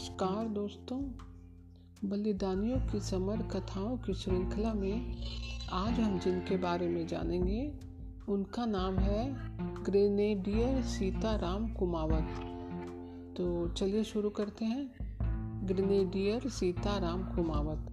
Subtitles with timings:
[0.00, 1.00] नमस्कार दोस्तों।
[2.04, 5.16] बलिदानियों की समर कथाओं की श्रृंखला में
[5.72, 7.72] आज हम जिनके बारे में जानेंगे,
[8.28, 9.34] उनका नाम है
[9.84, 12.28] ग्रेनेडियर सीताराम कुमावत।
[13.36, 14.94] तो चलिए शुरू करते हैं।
[15.66, 17.86] ग्रेनेडियर सीताराम कुमावत।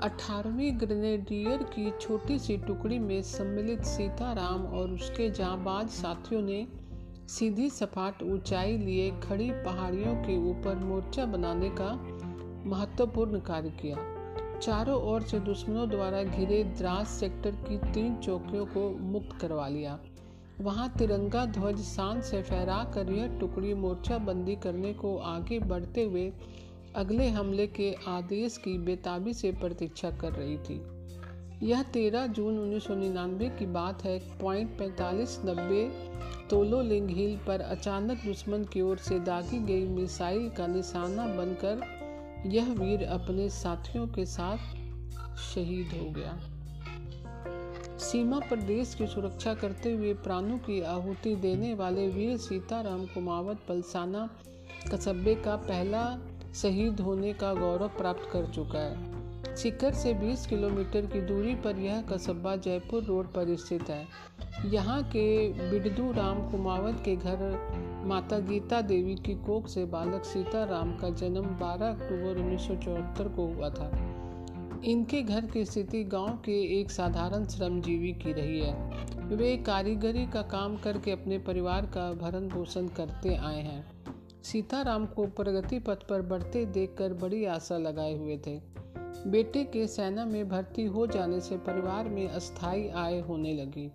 [0.00, 6.79] अठारहवीं ग्रेनेडियर की छोटी सी टुकड़ी में सम्मिलित सीताराम और उसके जाबाज साथियों ने
[7.30, 11.92] सीधी सपाट ऊंचाई लिए खड़ी पहाड़ियों के ऊपर मोर्चा बनाने का
[12.66, 18.90] महत्वपूर्ण कार्य किया। चारों ओर से दुश्मनों द्वारा घिरे द्रास सेक्टर की तीन चौकियों को
[18.90, 19.98] मुक्त करवा लिया।
[20.60, 26.04] वहाँ तिरंगा ध्वज शान से फहरा कर यह टुकड़ी मोर्चा बंदी करने को आगे बढ़ते
[26.04, 26.32] हुए
[26.94, 30.99] अगले हमले के आदेश की बेताबी से प्रतीक्षा कर रही थी।
[31.62, 35.82] यह 13 जून उन्नीस सौ निन्यानबे की बात है। पॉइंट पैंतालीस नब्बे
[36.50, 41.80] तोलो लिंग हिल पर अचानक दुश्मन की ओर से दागी गई मिसाइल का निशाना बनकर
[42.46, 44.56] यह वीर अपने साथियों के साथ
[45.36, 46.38] शहीद हो गया।
[47.98, 53.60] सीमा पर देश की सुरक्षा करते हुए प्राणों की आहुति देने वाले वीर सीताराम कुमावत
[53.68, 54.28] पलसाना
[54.92, 56.18] कस्बे का पहला
[56.54, 59.09] शहीद होने का गौरव प्राप्त कर चुका है।
[59.56, 64.06] सीकर से 20 किलोमीटर की दूरी पर यह कस्बा जयपुर रोड पर स्थित है।
[64.66, 67.58] यहाँ के बिडदू राम कुमावत के घर
[68.06, 73.28] माता गीता देवी की कोख से बालक सीताराम का जन्म 12 अक्टूबर उन्नीस सौ चौहत्तर
[73.28, 73.90] को हुआ था।
[74.84, 78.74] इनके घर की स्थिति गाँव के एक साधारण श्रमजीवी की रही है।
[79.26, 83.92] वे कारीगरी का काम करके अपने परिवार का भरण पोषण करते आए हैं।
[84.42, 88.79] सीताराम को प्रगति पथ पर बढ़ते देखकर बड़ी आशा लगाए हुए थे।
[89.26, 93.92] बेटे के सेना में भर्ती हो जाने से परिवार में अस्थायी आय होने लगी।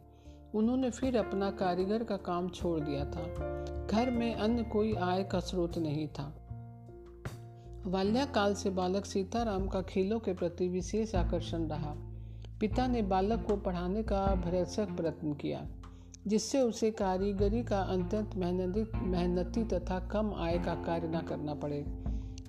[0.56, 3.24] उन्होंने फिर अपना कारीगर का काम छोड़ दिया था।
[3.92, 6.48] घर में अन्य कोई आय का स्रोत नहीं था।
[7.88, 11.96] बाल्याकाल से बालक सीताराम का खेलों के प्रति विशेष आकर्षण रहा।
[12.60, 15.68] पिता ने बालक को पढ़ाने का भरसक प्रयत्न किया,
[16.28, 21.86] जिससे उसे कारीगरी का अत्यंत मेहनती मेहनती तथा कम आय का कार्य न करना पड़े।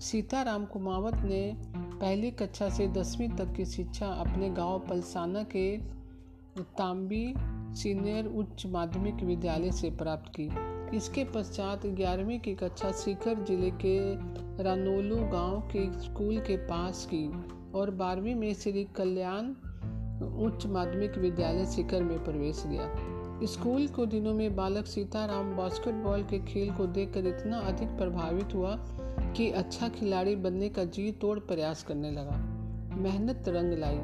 [0.00, 1.56] सीताराम कुमावत ने
[2.00, 5.76] पहली कक्षा से दसवीं तक की शिक्षा अपने गाँव पलसाना के
[6.78, 7.34] तांबी
[7.74, 10.48] सीनियर उच्च माध्यमिक विद्यालय से प्राप्त की।
[10.96, 13.98] इसके पश्चात ग्यारहवीं की कक्षा सीकर ज़िले के
[14.64, 17.26] रानोलू गाँव के स्कूल के पास की
[17.78, 19.50] और बारहवीं में श्री कल्याण
[20.46, 22.90] उच्च माध्यमिक विद्यालय सीकर में प्रवेश लिया।
[23.46, 28.76] स्कूल को दिनों में बालक सीताराम बास्केटबॉल के खेल को देखकर इतना अधिक प्रभावित हुआ
[29.36, 32.36] कि अच्छा खिलाड़ी बनने का जी तोड़ प्रयास करने लगा।
[32.97, 33.98] मेहनत रंग लाई।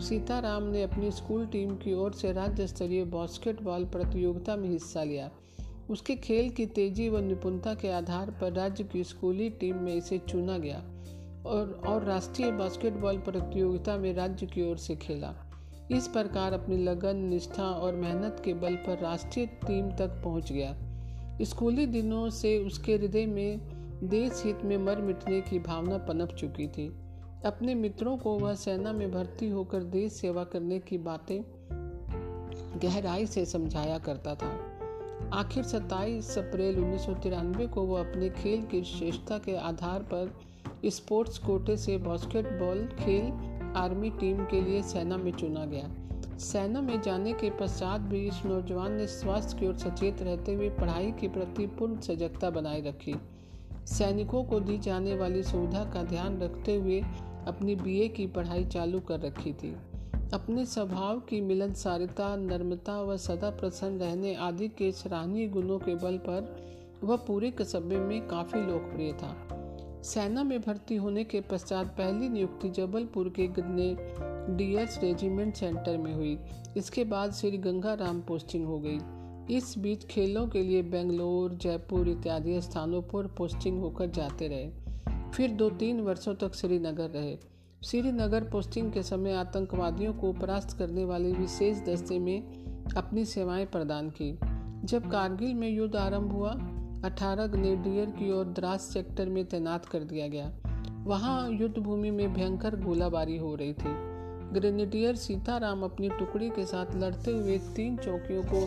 [0.00, 5.30] सीताराम ने अपनी स्कूल टीम की ओर से राज्य स्तरीय बास्केटबॉल प्रतियोगिता में हिस्सा लिया।
[5.90, 10.18] उसके खेल की तेज़ी व निपुणता के आधार पर राज्य की स्कूली टीम में इसे
[10.18, 10.78] चुना गया
[11.46, 15.34] और और राष्ट्रीय बास्केटबॉल प्रतियोगिता में राज्य की ओर से खेला।
[15.90, 20.76] इस प्रकार अपनी लगन, निष्ठा और मेहनत के बल पर राष्ट्रीय टीम तक पहुँच गया।
[21.42, 26.68] स्कूली दिनों से उसके हृदय में देश हित में मर मिटने की भावना पनप चुकी
[26.68, 26.88] थी।
[27.46, 31.42] अपने मित्रों को वह सेना में भर्ती होकर देश सेवा करने की बातें
[32.82, 34.72] गहराई से समझाया करता था।
[35.32, 40.34] आखिर 27 अप्रैल उन्नीस सौ तिरानवे को वह अपने खेल की विशेषता के आधार पर
[40.86, 43.32] स्पोर्ट्स कोटे से बास्केटबॉल खेल
[43.76, 45.90] आर्मी टीम के लिए सेना में चुना गया।
[46.38, 50.68] सेना में जाने के पश्चात भी इस नौजवान ने स्वास्थ्य की ओर सचेत रहते हुए
[50.68, 53.14] पढ़ाई के प्रति पूर्ण सजगता बनाए रखी।
[53.86, 57.00] सैनिकों को दी जाने वाली सुविधा का ध्यान रखते हुए
[57.46, 59.76] अपनी बीए की पढ़ाई चालू कर रखी थी।
[60.34, 66.18] अपने स्वभाव की मिलनसारिता नर्मता व सदा प्रसन्न रहने आदि के सराहनीय गुणों के बल
[66.18, 66.56] पर
[67.04, 69.36] वह पूरे कस्बे में काफ़ी लोकप्रिय था।
[70.02, 73.96] सेना में भर्ती होने के पश्चात पहली नियुक्ति जबलपुर के गन्ने
[74.56, 76.38] डीएस रेजिमेंट सेंटर में हुई।
[76.76, 78.98] इसके बाद श्री गंगा राम पोस्टिंग हो गई।
[79.50, 84.70] इस बीच खेलों के लिए बेंगलोर, जयपुर इत्यादि स्थानों पर पोस्टिंग होकर जाते रहे।
[85.30, 87.38] फिर दो तीन वर्षों तक श्रीनगर रहे।
[87.84, 92.42] श्रीनगर पोस्टिंग के समय आतंकवादियों को परास्त करने वाले विशेष दस्ते में
[92.96, 94.38] अपनी सेवाएँ प्रदान की।
[94.86, 96.52] जब कारगिल में युद्ध आरंभ हुआ
[97.04, 100.56] 18 ग्रेडियर की ओर द्रास सेक्टर में तैनात कर दिया गया।
[101.04, 104.15] वहाँ युद्ध भूमि में भयंकर गोलाबारी हो रही थी।
[104.52, 108.60] ग्रेनेडियर सीताराम अपनी टुकड़ी के साथ लड़ते हुए तीन चौकियों को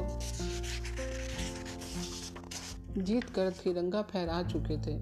[3.02, 4.96] जीत कर तिरंगा फहरा चुके थे।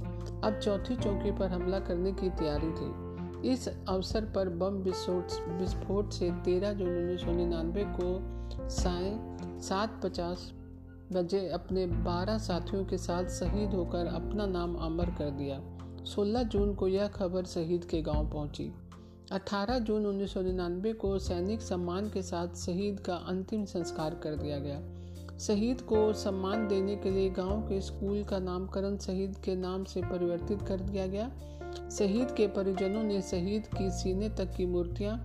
[0.44, 6.32] अब चौथी चौकी पर हमला करने की तैयारी थी। इस अवसर पर बम विस्फोट से
[6.46, 9.12] 13 जून उन्नीस सौ निन्यानवे को साय
[9.62, 10.52] सात पचास
[11.12, 15.62] बजे अपने 12 साथियों के साथ शहीद होकर अपना नाम अमर कर दिया।
[16.06, 18.72] 16 जून को यह खबर शहीद के गाँव पहुँची।
[19.32, 24.82] 18 जून 1999 को सैनिक सम्मान के साथ शहीद का अंतिम संस्कार कर दिया गया।
[25.40, 30.02] शहीद को सम्मान देने के लिए गाँव के स्कूल का नामकरण शहीद के नाम से
[30.02, 31.32] परिवर्तित कर दिया गया।
[31.90, 35.18] शहीद के परिजनों ने शहीद की सीने तक की मूर्तियाँ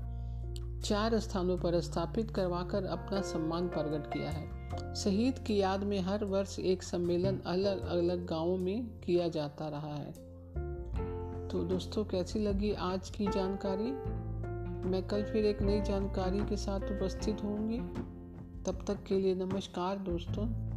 [0.84, 4.62] चार स्थानों पर स्थापित करवाकर अपना सम्मान प्रकट किया है।
[4.94, 9.94] शहीद की याद में हर वर्ष एक सम्मेलन अलग अलग गाँवों में किया जाता रहा
[9.94, 10.31] है।
[11.52, 13.92] तो दोस्तों, कैसी लगी आज की जानकारी?
[14.88, 17.78] मैं कल फिर एक नई जानकारी के साथ उपस्थित होंगी।
[18.62, 20.71] तब तक के लिए नमस्कार दोस्तों।